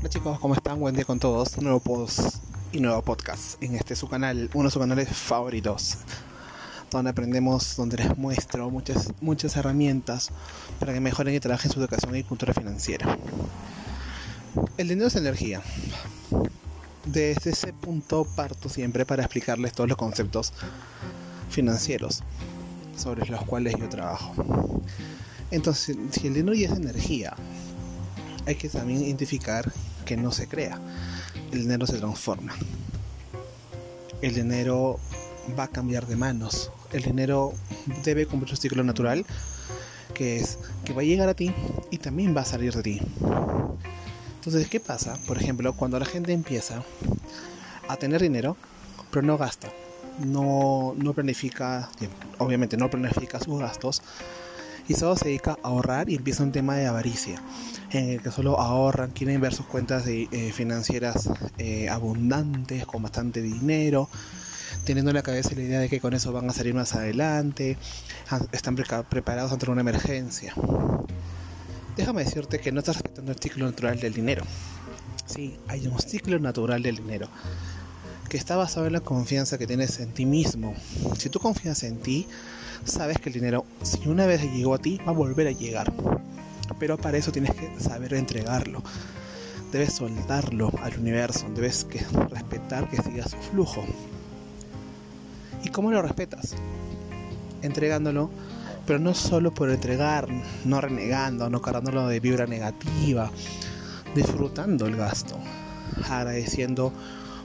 [0.00, 0.80] Hola chicos, ¿cómo están?
[0.80, 1.60] Buen día con todos.
[1.60, 2.36] Nuevo post
[2.72, 5.98] y nuevo podcast en este su canal, uno de sus canales favoritos,
[6.90, 10.30] donde aprendemos, donde les muestro muchas, muchas herramientas
[10.78, 13.18] para que mejoren y trabajen su educación y cultura financiera.
[14.78, 15.60] El dinero es energía.
[17.04, 20.54] Desde ese punto parto siempre para explicarles todos los conceptos
[21.50, 22.22] financieros
[22.96, 24.32] sobre los cuales yo trabajo.
[25.50, 27.36] Entonces, si el dinero ya es energía,
[28.46, 29.70] hay que también identificar
[30.04, 30.78] que no se crea.
[31.52, 32.54] El dinero se transforma.
[34.22, 34.98] El dinero
[35.58, 36.70] va a cambiar de manos.
[36.92, 37.52] El dinero
[38.04, 39.24] debe cumplir su ciclo natural,
[40.14, 41.52] que es que va a llegar a ti
[41.90, 43.00] y también va a salir de ti.
[44.34, 45.18] Entonces, ¿qué pasa?
[45.26, 46.82] Por ejemplo, cuando la gente empieza
[47.88, 48.56] a tener dinero,
[49.10, 49.68] pero no gasta,
[50.24, 51.90] no, no planifica,
[52.38, 54.02] obviamente no planifica sus gastos,
[54.90, 57.40] y solo se dedica a ahorrar y empieza un tema de avaricia
[57.92, 63.40] en el que solo ahorran, quieren ver sus cuentas eh, financieras eh, abundantes, con bastante
[63.40, 64.08] dinero,
[64.84, 67.78] teniendo en la cabeza la idea de que con eso van a salir más adelante,
[68.50, 70.54] están preparados ante una emergencia.
[71.96, 74.42] Déjame decirte que no estás respetando el ciclo natural del dinero.
[75.24, 77.28] Sí, hay un ciclo natural del dinero
[78.30, 80.74] que está basado en la confianza que tienes en ti mismo.
[81.18, 82.28] Si tú confías en ti,
[82.84, 85.92] sabes que el dinero, si una vez llegó a ti, va a volver a llegar.
[86.78, 88.84] Pero para eso tienes que saber entregarlo.
[89.72, 91.88] Debes soltarlo al universo, debes
[92.30, 93.84] respetar que siga su flujo.
[95.64, 96.54] ¿Y cómo lo respetas?
[97.62, 98.30] Entregándolo,
[98.86, 100.28] pero no solo por entregar,
[100.64, 103.28] no renegando, no cargándolo de vibra negativa,
[104.14, 105.36] disfrutando el gasto,
[106.08, 106.92] agradeciendo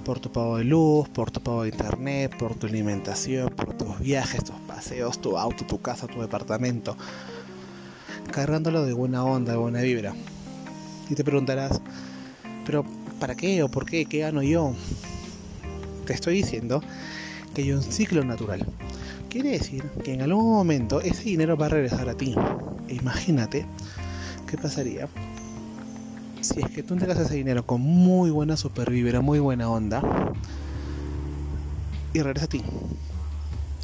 [0.00, 3.98] por tu pago de luz, por tu pago de internet, por tu alimentación, por tus
[3.98, 6.96] viajes, tus paseos, tu auto, tu casa, tu departamento.
[8.30, 10.14] Cargándolo de buena onda, de buena vibra.
[11.08, 11.80] Y te preguntarás,
[12.64, 12.84] pero
[13.18, 14.06] ¿para qué o por qué?
[14.06, 14.74] ¿Qué gano yo?
[16.06, 16.82] Te estoy diciendo
[17.54, 18.66] que hay un ciclo natural.
[19.28, 22.34] Quiere decir que en algún momento ese dinero va a regresar a ti.
[22.88, 23.66] Imagínate
[24.46, 25.08] qué pasaría
[26.40, 30.02] si es que tú entregas ese dinero con muy buena supervibra, muy buena onda,
[32.12, 32.62] y regresa a ti,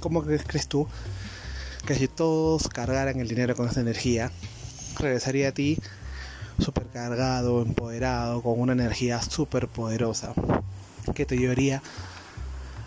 [0.00, 0.86] ¿cómo crees tú
[1.86, 4.30] que si todos cargaran el dinero con esa energía,
[4.98, 5.78] regresaría a ti
[6.58, 10.32] supercargado, empoderado, con una energía súper poderosa
[11.14, 11.82] que te llevaría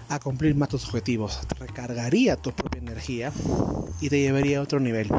[0.09, 3.31] a cumplir más tus objetivos, te recargaría tu propia energía
[3.99, 5.09] y te llevaría a otro nivel.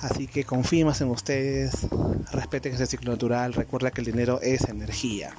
[0.00, 1.86] Así que confíe en ustedes,
[2.30, 5.30] respeten ese ciclo natural, recuerda que el dinero es energía.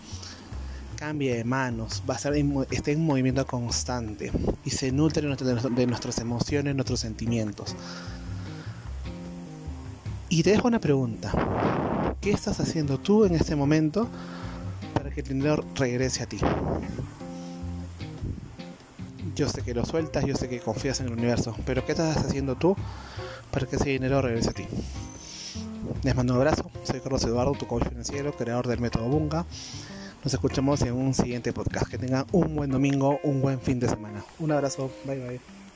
[0.96, 4.32] Cambie de manos, va a estar en, esté en movimiento constante
[4.66, 7.76] y se nutre de nuestras emociones, nuestros sentimientos.
[10.30, 11.32] Y te dejo una pregunta.
[12.20, 14.10] ¿Qué estás haciendo tú en este momento
[14.94, 16.40] para que el dinero regrese a ti?
[19.36, 22.18] Yo sé que lo sueltas, yo sé que confías en el universo, pero ¿qué estás
[22.18, 22.76] haciendo tú
[23.58, 24.66] para que ese dinero regrese a ti?
[26.04, 29.48] Les mando un abrazo, soy Carlos Eduardo, tu coach financiero, creador del método Bunga.
[30.24, 31.88] Nos escuchamos en un siguiente podcast.
[31.88, 34.24] Que tengan un buen domingo, un buen fin de semana.
[34.38, 35.67] Un abrazo, bye bye.